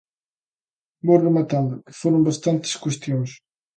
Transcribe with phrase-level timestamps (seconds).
[1.05, 3.29] Vou rematando, que foron bastantes cuestións.